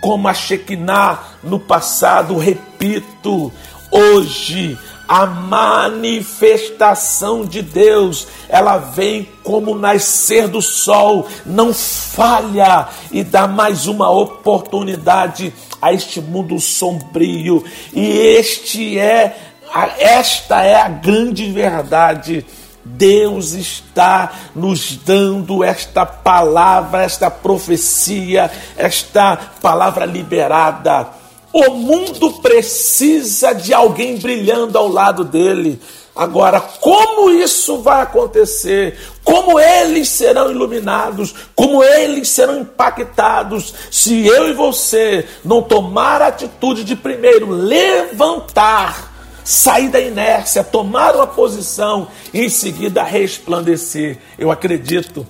Como 0.00 0.28
a 0.28 0.34
Shekinah 0.34 1.22
no 1.42 1.58
passado, 1.58 2.38
repito, 2.38 3.52
Hoje, 3.96 4.78
a 5.08 5.24
manifestação 5.24 7.46
de 7.46 7.62
Deus, 7.62 8.28
ela 8.46 8.76
vem 8.76 9.26
como 9.42 9.74
nascer 9.74 10.48
do 10.48 10.60
sol, 10.60 11.26
não 11.46 11.72
falha 11.72 12.88
e 13.10 13.24
dá 13.24 13.46
mais 13.46 13.86
uma 13.86 14.10
oportunidade 14.10 15.54
a 15.80 15.94
este 15.94 16.20
mundo 16.20 16.60
sombrio. 16.60 17.64
E 17.94 18.06
este 18.06 18.98
é 18.98 19.34
esta 19.98 20.62
é 20.62 20.74
a 20.74 20.88
grande 20.88 21.50
verdade. 21.50 22.44
Deus 22.84 23.52
está 23.52 24.30
nos 24.54 24.94
dando 24.96 25.64
esta 25.64 26.04
palavra, 26.04 27.02
esta 27.02 27.30
profecia, 27.30 28.50
esta 28.76 29.36
palavra 29.60 30.04
liberada 30.04 31.25
o 31.56 31.74
mundo 31.74 32.32
precisa 32.42 33.54
de 33.54 33.72
alguém 33.72 34.18
brilhando 34.18 34.76
ao 34.76 34.88
lado 34.88 35.24
dele. 35.24 35.80
Agora, 36.14 36.60
como 36.60 37.30
isso 37.30 37.78
vai 37.78 38.02
acontecer? 38.02 38.98
Como 39.24 39.58
eles 39.58 40.08
serão 40.08 40.50
iluminados? 40.50 41.34
Como 41.54 41.82
eles 41.82 42.28
serão 42.28 42.60
impactados 42.60 43.74
se 43.90 44.26
eu 44.26 44.48
e 44.48 44.52
você 44.52 45.26
não 45.44 45.62
tomar 45.62 46.20
a 46.20 46.28
atitude 46.28 46.84
de 46.84 46.94
primeiro 46.94 47.50
levantar, 47.50 49.12
sair 49.44 49.88
da 49.88 50.00
inércia, 50.00 50.64
tomar 50.64 51.14
uma 51.16 51.26
posição 51.26 52.08
e 52.32 52.44
em 52.44 52.48
seguida 52.48 53.02
resplandecer? 53.02 54.18
Eu 54.38 54.50
acredito 54.50 55.26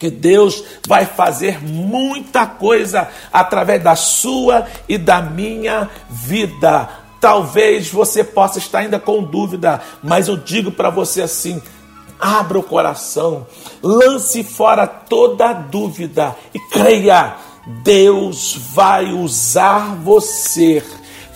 que 0.00 0.10
Deus 0.10 0.64
vai 0.88 1.04
fazer 1.04 1.62
muita 1.62 2.46
coisa 2.46 3.06
através 3.30 3.84
da 3.84 3.94
sua 3.94 4.66
e 4.88 4.96
da 4.96 5.20
minha 5.20 5.90
vida. 6.08 6.88
Talvez 7.20 7.90
você 7.90 8.24
possa 8.24 8.58
estar 8.58 8.78
ainda 8.78 8.98
com 8.98 9.22
dúvida, 9.22 9.78
mas 10.02 10.26
eu 10.26 10.38
digo 10.38 10.72
para 10.72 10.88
você 10.88 11.20
assim: 11.20 11.60
abra 12.18 12.58
o 12.58 12.62
coração, 12.62 13.46
lance 13.82 14.42
fora 14.42 14.86
toda 14.86 15.52
dúvida 15.52 16.34
e 16.54 16.58
creia. 16.58 17.36
Deus 17.84 18.58
vai 18.72 19.12
usar 19.12 19.94
você 19.96 20.82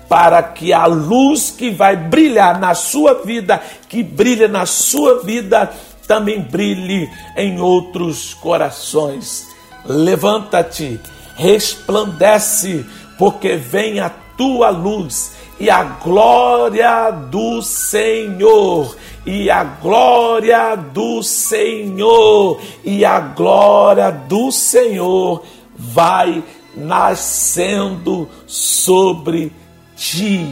para 0.09 0.42
que 0.42 0.72
a 0.72 0.87
luz 0.87 1.50
que 1.50 1.70
vai 1.70 1.96
brilhar 1.96 2.59
na 2.59 2.74
sua 2.74 3.22
vida, 3.22 3.61
que 3.90 4.03
brilha 4.03 4.48
na 4.48 4.64
sua 4.64 5.22
vida, 5.22 5.70
também 6.06 6.40
brilhe 6.40 7.10
em 7.36 7.60
outros 7.60 8.34
corações. 8.34 9.48
Levanta-te, 9.84 11.00
resplandece, 11.36 12.84
porque 13.18 13.56
vem 13.56 14.00
a 14.00 14.10
tua 14.36 14.70
luz 14.70 15.32
e 15.58 15.70
a 15.70 15.84
glória 15.84 17.10
do 17.10 17.62
Senhor, 17.62 18.96
e 19.24 19.50
a 19.50 19.64
glória 19.64 20.74
do 20.74 21.22
Senhor, 21.22 22.60
e 22.84 23.04
a 23.04 23.20
glória 23.20 24.10
do 24.10 24.50
Senhor 24.50 25.42
vai 25.76 26.42
nascendo 26.76 28.28
sobre 28.46 29.52
ti. 29.96 30.46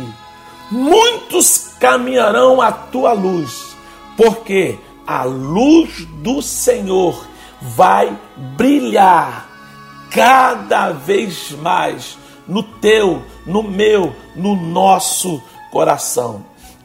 Muitos 0.71 1.73
caminharão 1.81 2.61
à 2.61 2.71
tua 2.71 3.13
luz, 3.13 3.77
porque 4.17 4.79
a 5.07 5.25
luz 5.25 6.07
do 6.23 6.43
Senhor 6.43 7.27
vai 7.61 8.17
brilhar 8.57 9.51
cada 10.11 10.91
vez 10.91 11.53
mais 11.53 12.19
no 12.47 12.63
teu, 12.63 13.23
no 13.47 13.63
meu, 13.63 14.15
no 14.35 14.55
nosso 14.57 15.43
coração. 15.71 16.45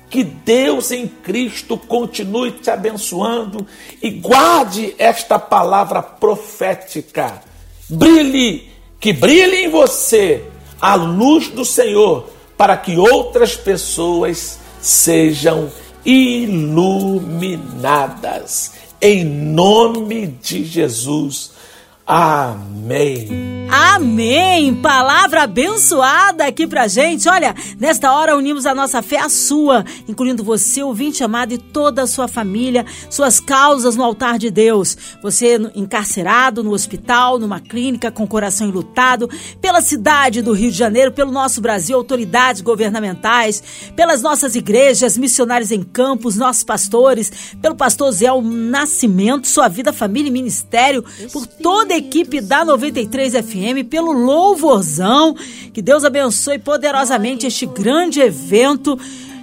Que 0.10 0.24
Deus 0.24 0.92
em 0.92 1.08
Cristo 1.08 1.78
continue 1.78 2.52
te 2.52 2.70
abençoando 2.70 3.68
e 4.02 4.10
guarde 4.10 4.96
esta 4.98 5.38
palavra 5.38 6.02
profética. 6.02 7.42
Brilhe, 7.90 8.72
que 9.00 9.12
brilhe 9.12 9.66
em 9.66 9.70
você 9.70 10.46
a 10.80 10.96
luz 10.96 11.50
do 11.50 11.66
Senhor, 11.66 12.30
para 12.56 12.78
que 12.78 12.98
outras 12.98 13.56
pessoas 13.56 14.60
sejam 14.80 15.70
iluminadas. 16.08 17.22
Em 19.02 19.26
nome 19.26 20.28
de 20.42 20.64
Jesus. 20.64 21.52
Amém. 22.08 23.57
Amém! 23.70 24.74
Palavra 24.76 25.44
abençoada 25.44 26.46
aqui 26.46 26.66
pra 26.66 26.88
gente. 26.88 27.28
Olha, 27.28 27.54
nesta 27.78 28.14
hora 28.14 28.38
unimos 28.38 28.66
a 28.66 28.74
nossa 28.74 29.02
fé 29.02 29.20
à 29.20 29.28
sua, 29.28 29.84
incluindo 30.08 30.42
você, 30.42 30.82
ouvinte 30.82 31.22
amado, 31.22 31.54
e 31.54 31.58
toda 31.58 32.04
a 32.04 32.08
sua 32.08 32.30
família, 32.30 32.86
suas 33.10 33.42
causas 33.42 33.98
no 33.98 34.04
altar 34.04 34.40
de 34.40 34.50
Deus. 34.50 34.98
Você 35.22 35.60
encarcerado 35.76 36.64
no 36.64 36.72
hospital, 36.72 37.38
numa 37.38 37.60
clínica 37.60 38.10
com 38.10 38.26
coração 38.26 38.68
enlutado, 38.68 39.30
pela 39.60 39.82
cidade 39.82 40.42
do 40.42 40.54
Rio 40.54 40.72
de 40.72 40.78
Janeiro, 40.78 41.12
pelo 41.12 41.32
nosso 41.32 41.60
Brasil, 41.60 41.98
autoridades 41.98 42.62
governamentais, 42.62 43.62
pelas 43.96 44.22
nossas 44.22 44.56
igrejas, 44.56 45.18
missionários 45.18 45.72
em 45.72 45.84
campos, 45.84 46.38
nossos 46.38 46.64
pastores, 46.64 47.32
pelo 47.62 47.76
pastor 47.76 48.12
Zé 48.14 48.28
Nascimento, 48.42 49.48
sua 49.48 49.68
vida, 49.68 49.92
família 49.92 50.30
e 50.30 50.32
ministério, 50.32 51.04
por 51.34 51.46
toda 51.46 51.94
a 51.94 51.98
equipe 51.98 52.40
da 52.40 52.64
93 52.64 53.34
FM, 53.34 53.57
pelo 53.84 54.12
louvorzão. 54.12 55.36
Que 55.74 55.82
Deus 55.82 56.04
abençoe 56.04 56.60
poderosamente 56.60 57.46
este 57.48 57.66
grande 57.66 58.20
evento. 58.20 58.98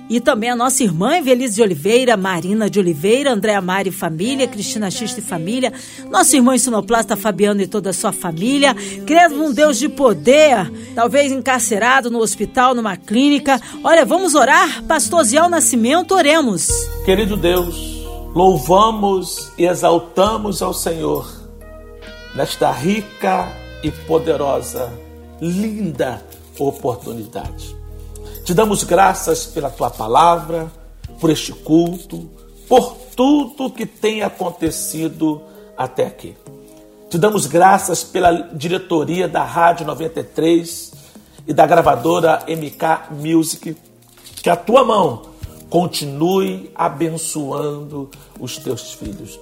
E 0.08 0.20
também 0.20 0.50
a 0.50 0.56
nossa 0.56 0.84
irmã 0.84 1.16
Evelise 1.16 1.54
de 1.54 1.62
Oliveira, 1.62 2.16
Marina 2.16 2.68
de 2.68 2.78
Oliveira, 2.78 3.32
Andréa 3.32 3.60
Mari 3.60 3.90
Família, 3.90 4.46
Cristina 4.46 4.90
Xista 4.90 5.20
e 5.20 5.22
Família, 5.22 5.72
nosso 6.10 6.36
irmão 6.36 6.56
Sinoplasta 6.58 7.16
Fabiano 7.16 7.62
e 7.62 7.66
toda 7.66 7.88
a 7.88 7.92
sua 7.92 8.12
família. 8.12 8.74
Crendo 9.06 9.36
num 9.36 9.52
Deus 9.52 9.78
de 9.78 9.88
poder, 9.88 10.70
talvez 10.94 11.32
encarcerado 11.32 12.10
no 12.10 12.18
hospital, 12.18 12.74
numa 12.74 12.98
clínica. 12.98 13.58
Olha, 13.82 14.04
vamos 14.04 14.34
orar? 14.34 14.82
Pastor 14.84 15.24
Ziel 15.24 15.48
Nascimento, 15.48 16.14
oremos. 16.14 16.68
Querido 17.06 17.34
Deus, 17.34 18.04
louvamos 18.34 19.52
e 19.56 19.64
exaltamos 19.64 20.60
ao 20.60 20.74
Senhor 20.74 21.26
nesta 22.34 22.70
rica 22.70 23.63
e 23.84 23.90
poderosa, 23.90 24.90
linda 25.40 26.24
oportunidade. 26.58 27.76
Te 28.42 28.54
damos 28.54 28.82
graças 28.82 29.44
pela 29.44 29.68
tua 29.68 29.90
palavra, 29.90 30.72
por 31.20 31.28
este 31.28 31.52
culto, 31.52 32.30
por 32.66 32.96
tudo 33.14 33.70
que 33.70 33.84
tem 33.84 34.22
acontecido 34.22 35.42
até 35.76 36.06
aqui. 36.06 36.34
Te 37.10 37.18
damos 37.18 37.46
graças 37.46 38.02
pela 38.02 38.32
diretoria 38.54 39.28
da 39.28 39.44
Rádio 39.44 39.86
93 39.86 40.92
e 41.46 41.52
da 41.52 41.66
gravadora 41.66 42.42
MK 42.48 43.14
Music, 43.22 43.76
que 44.42 44.48
a 44.48 44.56
tua 44.56 44.82
mão 44.82 45.26
continue 45.68 46.70
abençoando 46.74 48.10
os 48.40 48.56
teus 48.56 48.94
filhos. 48.94 49.38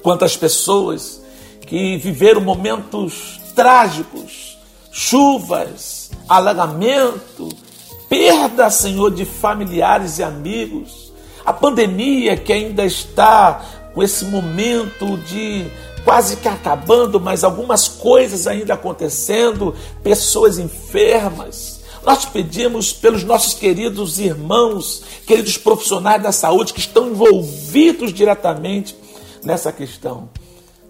Quantas 0.00 0.36
pessoas 0.36 1.20
que 1.66 1.96
viveram 1.96 2.40
momentos 2.40 3.40
trágicos, 3.54 4.58
chuvas, 4.90 6.10
alagamento, 6.28 7.48
perda, 8.08 8.70
Senhor, 8.70 9.12
de 9.12 9.24
familiares 9.24 10.18
e 10.18 10.22
amigos, 10.22 11.12
a 11.44 11.52
pandemia 11.52 12.36
que 12.36 12.52
ainda 12.52 12.84
está 12.84 13.64
com 13.94 14.02
esse 14.02 14.24
momento 14.24 15.16
de 15.18 15.66
quase 16.04 16.36
que 16.36 16.48
acabando, 16.48 17.18
mas 17.18 17.44
algumas 17.44 17.88
coisas 17.88 18.46
ainda 18.46 18.74
acontecendo, 18.74 19.74
pessoas 20.02 20.58
enfermas. 20.58 21.82
Nós 22.04 22.26
pedimos 22.26 22.92
pelos 22.92 23.24
nossos 23.24 23.54
queridos 23.54 24.18
irmãos, 24.18 25.02
queridos 25.26 25.56
profissionais 25.56 26.22
da 26.22 26.32
saúde 26.32 26.74
que 26.74 26.80
estão 26.80 27.08
envolvidos 27.08 28.12
diretamente 28.12 28.94
nessa 29.42 29.72
questão. 29.72 30.28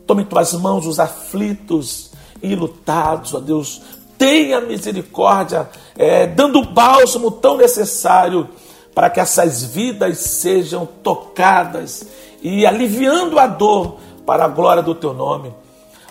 Tome 0.07 0.23
em 0.23 0.27
tuas 0.27 0.53
mãos 0.55 0.87
os 0.87 0.99
aflitos 0.99 2.11
e 2.45 2.55
lutados, 2.55 3.35
ó 3.35 3.41
Deus. 3.41 3.81
Tenha 4.17 4.61
misericórdia, 4.61 5.69
é, 5.97 6.27
dando 6.27 6.61
o 6.61 6.67
bálsamo 6.67 7.31
tão 7.31 7.57
necessário 7.57 8.49
para 8.95 9.11
que 9.11 9.19
essas 9.19 9.65
vidas 9.65 10.19
sejam 10.19 10.87
tocadas 11.03 12.07
e 12.43 12.65
aliviando 12.65 13.39
a 13.39 13.47
dor 13.47 13.97
para 14.25 14.45
a 14.45 14.49
glória 14.49 14.83
do 14.83 14.95
teu 14.95 15.13
nome. 15.13 15.53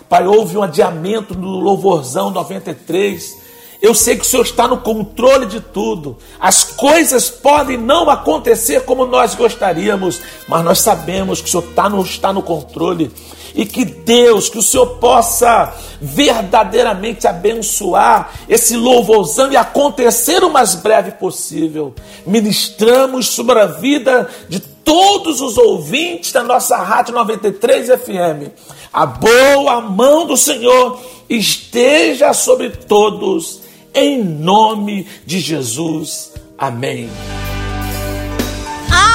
Pai, 0.08 0.26
houve 0.26 0.58
um 0.58 0.62
adiamento 0.62 1.34
no 1.34 1.58
Louvorzão 1.58 2.30
93 2.30 3.44
eu 3.84 3.94
sei 3.94 4.16
que 4.16 4.22
o 4.22 4.24
Senhor 4.24 4.44
está 4.44 4.66
no 4.66 4.78
controle 4.78 5.44
de 5.44 5.60
tudo. 5.60 6.16
As 6.40 6.64
coisas 6.64 7.28
podem 7.28 7.76
não 7.76 8.08
acontecer 8.08 8.80
como 8.86 9.04
nós 9.04 9.34
gostaríamos, 9.34 10.22
mas 10.48 10.64
nós 10.64 10.78
sabemos 10.80 11.42
que 11.42 11.48
o 11.48 11.50
Senhor 11.50 11.68
está 11.68 11.86
no, 11.90 12.00
está 12.00 12.32
no 12.32 12.42
controle. 12.42 13.12
E 13.54 13.64
que 13.64 13.84
Deus, 13.84 14.48
que 14.48 14.58
o 14.58 14.62
Senhor 14.62 14.98
possa 14.98 15.72
verdadeiramente 16.00 17.26
abençoar 17.26 18.32
esse 18.48 18.76
louvorzão 18.76 19.52
e 19.52 19.56
acontecer 19.56 20.42
o 20.42 20.50
mais 20.50 20.74
breve 20.74 21.12
possível. 21.12 21.94
Ministramos 22.26 23.28
sobre 23.28 23.60
a 23.60 23.66
vida 23.66 24.28
de 24.48 24.58
todos 24.58 25.40
os 25.40 25.56
ouvintes 25.56 26.32
da 26.32 26.42
nossa 26.42 26.76
Rádio 26.76 27.14
93 27.14 27.88
FM. 27.88 28.50
A 28.92 29.06
boa 29.06 29.80
mão 29.80 30.26
do 30.26 30.36
Senhor 30.36 31.00
esteja 31.28 32.32
sobre 32.32 32.70
todos 32.70 33.60
em 33.94 34.22
nome 34.22 35.06
de 35.24 35.38
Jesus. 35.38 36.32
Amém. 36.58 37.08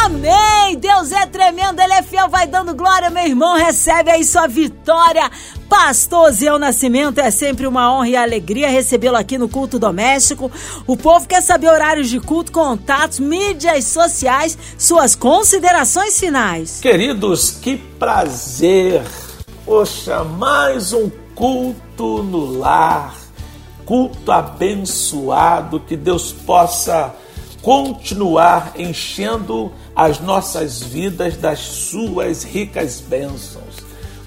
Amém! 0.09 0.75
Deus 0.77 1.11
é 1.11 1.27
tremendo, 1.27 1.79
Ele 1.79 1.93
é 1.93 2.01
fiel, 2.01 2.27
vai 2.27 2.47
dando 2.47 2.73
glória, 2.73 3.11
meu 3.11 3.23
irmão. 3.23 3.55
Recebe 3.55 4.09
aí 4.09 4.23
sua 4.23 4.47
vitória. 4.47 5.29
Pastor 5.69 6.31
Zé 6.31 6.57
Nascimento, 6.57 7.19
é 7.19 7.29
sempre 7.29 7.67
uma 7.67 7.93
honra 7.93 8.09
e 8.09 8.15
alegria 8.15 8.69
recebê-lo 8.69 9.15
aqui 9.15 9.37
no 9.37 9.47
culto 9.47 9.77
doméstico. 9.77 10.51
O 10.87 10.97
povo 10.97 11.27
quer 11.27 11.41
saber 11.41 11.69
horários 11.69 12.09
de 12.09 12.19
culto, 12.19 12.51
contatos, 12.51 13.19
mídias 13.19 13.85
sociais, 13.85 14.57
suas 14.79 15.13
considerações 15.13 16.19
finais. 16.19 16.79
Queridos, 16.81 17.51
que 17.51 17.77
prazer! 17.77 19.03
Poxa, 19.63 20.23
mais 20.23 20.91
um 20.91 21.11
culto 21.35 22.23
no 22.23 22.57
lar 22.57 23.15
culto 23.85 24.31
abençoado, 24.31 25.79
que 25.79 25.97
Deus 25.97 26.31
possa 26.31 27.11
continuar 27.61 28.73
enchendo 28.77 29.71
as 29.95 30.19
nossas 30.19 30.81
vidas 30.81 31.35
das 31.35 31.59
suas 31.59 32.43
ricas 32.43 33.01
bênçãos. 33.01 33.77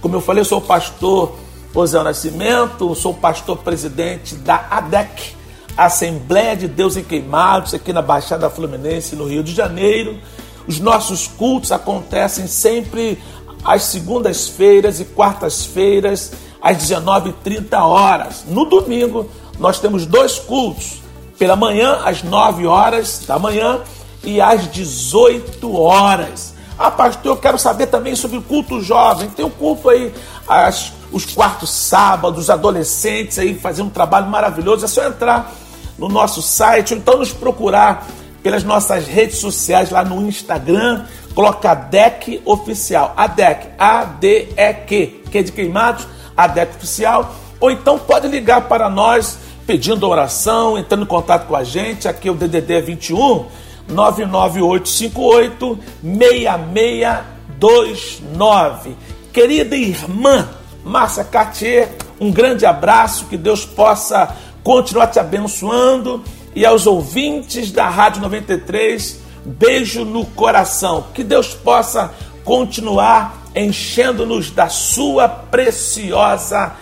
Como 0.01 0.17
eu 0.17 0.21
falei, 0.21 0.41
eu 0.41 0.45
sou 0.45 0.59
o 0.59 0.63
pastor 0.63 1.37
José 1.75 2.03
Nascimento, 2.03 2.95
sou 2.95 3.15
pastor 3.15 3.59
presidente 3.59 4.35
da 4.35 4.67
ADEC, 4.71 5.35
Assembleia 5.77 6.55
de 6.55 6.69
Deus 6.69 6.97
em 6.97 7.03
Queimados, 7.05 7.73
aqui 7.73 7.93
na 7.93 8.03
Baixada 8.03 8.51
Fluminense, 8.51 9.17
no 9.17 9.27
Rio 9.27 9.43
de 9.43 9.55
Janeiro. 9.55 10.19
Os 10.67 10.79
nossos 10.79 11.27
cultos 11.27 11.73
acontecem 11.73 12.47
sempre 12.47 13.19
às 13.65 13.85
segundas-feiras 13.85 15.01
e 15.01 15.05
quartas-feiras, 15.05 16.33
às 16.61 16.77
19h30 16.77 17.75
horas. 17.81 18.45
No 18.47 18.67
domingo, 18.67 19.29
nós 19.59 19.79
temos 19.79 20.05
dois 20.05 20.39
cultos, 20.39 21.02
pela 21.39 21.57
manhã 21.57 22.01
às 22.05 22.23
9 22.23 22.67
horas 22.67 23.25
da 23.27 23.39
manhã 23.39 23.81
e 24.25 24.41
às 24.41 24.71
18 24.71 25.75
horas. 25.77 26.55
Ah, 26.79 26.91
pastor, 26.91 27.33
eu 27.33 27.37
quero 27.37 27.59
saber 27.59 27.87
também 27.87 28.17
sobre 28.17 28.39
o 28.39 28.43
culto 28.43 28.81
jovem. 28.81 29.29
Tem 29.31 29.45
o 29.45 29.49
um 29.49 29.51
culto 29.51 29.89
aí, 29.89 30.13
as, 30.49 30.93
os 31.13 31.27
quartos 31.27 31.71
sábados, 31.71 32.51
adolescentes 32.51 33.39
aí 33.39 33.55
fazendo 33.55 33.87
um 33.87 33.91
trabalho 33.91 34.27
maravilhoso. 34.27 34.85
É 34.85 34.89
só 34.89 35.07
entrar 35.07 35.53
no 35.99 36.09
nosso 36.09 36.43
site, 36.43 36.95
ou 36.95 36.99
então 36.99 37.19
nos 37.19 37.33
procurar 37.33 38.07
pelas 38.43 38.65
nossas 38.65 39.07
redes 39.07 39.39
sociais 39.39 39.91
lá 39.91 40.05
no 40.05 40.27
Instagram, 40.27 41.05
coloca 41.35 41.71
ADEC 41.71 42.43
Oficial, 42.45 43.15
ADEC, 43.17 43.69
A-D-E-Q, 43.79 45.23
que 45.31 45.39
é 45.39 45.43
de 45.43 45.53
queimados, 45.53 46.07
ADEC 46.37 46.77
Oficial, 46.77 47.35
ou 47.61 47.71
então 47.71 47.99
pode 47.99 48.27
ligar 48.27 48.63
para 48.63 48.91
nós 48.91 49.39
pedindo 49.67 50.09
oração, 50.09 50.79
entrando 50.79 51.03
em 51.05 51.07
contato 51.07 51.47
com 51.47 51.57
a 51.57 51.65
gente, 51.65 52.09
aqui 52.09 52.29
é 52.29 52.31
o 52.31 52.35
DDD 52.35 52.81
21 52.81 53.47
99858 53.89 55.79
6629. 56.03 58.97
Querida 59.33 59.77
irmã 59.77 60.49
Márcia 60.85 61.25
Cartier, 61.25 61.97
um 62.21 62.31
grande 62.31 62.67
abraço, 62.67 63.25
que 63.27 63.37
Deus 63.37 63.65
possa 63.65 64.37
continuar 64.63 65.09
te 65.09 65.19
abençoando 65.19 66.23
e 66.55 66.65
aos 66.67 66.87
ouvintes 66.87 67.73
da 67.73 67.89
Rádio 67.89 68.21
93, 68.23 69.21
beijo 69.45 70.05
no 70.05 70.25
coração. 70.27 71.07
Que 71.15 71.25
Deus 71.25 71.55
possa 71.55 72.13
continuar 72.45 73.43
enchendo-nos 73.55 74.51
da 74.51 74.69
sua 74.69 75.29
preciosa 75.29 76.73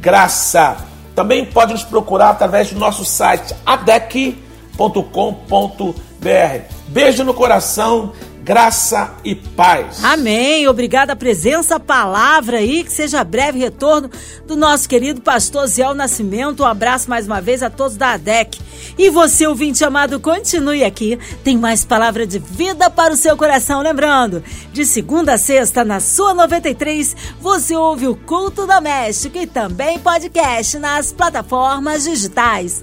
graça. 0.00 0.87
Também 1.18 1.44
pode 1.44 1.72
nos 1.72 1.82
procurar 1.82 2.30
através 2.30 2.70
do 2.70 2.78
nosso 2.78 3.04
site 3.04 3.52
adec.com.br. 3.66 4.36
Beijo 6.86 7.24
no 7.24 7.34
coração 7.34 8.12
graça 8.48 9.12
e 9.22 9.34
paz. 9.34 10.02
Amém. 10.02 10.66
Obrigada 10.68 11.12
a 11.12 11.16
presença, 11.16 11.76
a 11.76 11.80
palavra 11.80 12.56
aí, 12.56 12.82
que 12.82 12.90
seja 12.90 13.22
breve 13.22 13.58
retorno 13.58 14.10
do 14.46 14.56
nosso 14.56 14.88
querido 14.88 15.20
pastor 15.20 15.66
Zé 15.66 15.92
Nascimento. 15.92 16.62
Um 16.62 16.66
abraço 16.66 17.10
mais 17.10 17.26
uma 17.26 17.42
vez 17.42 17.62
a 17.62 17.68
todos 17.68 17.98
da 17.98 18.12
ADEC. 18.12 18.58
E 18.96 19.10
você, 19.10 19.46
ouvinte 19.46 19.84
amado, 19.84 20.18
continue 20.18 20.82
aqui. 20.82 21.18
Tem 21.44 21.58
mais 21.58 21.84
palavra 21.84 22.26
de 22.26 22.38
vida 22.38 22.88
para 22.88 23.12
o 23.12 23.18
seu 23.18 23.36
coração. 23.36 23.82
Lembrando, 23.82 24.42
de 24.72 24.86
segunda 24.86 25.34
a 25.34 25.38
sexta, 25.38 25.84
na 25.84 26.00
sua 26.00 26.32
93, 26.32 27.14
você 27.38 27.76
ouve 27.76 28.08
o 28.08 28.16
Culto 28.16 28.66
Doméstico 28.66 29.36
e 29.36 29.46
também 29.46 29.98
podcast 29.98 30.78
nas 30.78 31.12
plataformas 31.12 32.04
digitais. 32.04 32.82